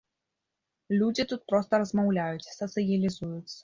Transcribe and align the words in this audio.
Людзі 0.99 1.27
тут 1.33 1.41
проста 1.53 1.73
размаўляюць, 1.87 2.51
сацыялізуюцца. 2.61 3.59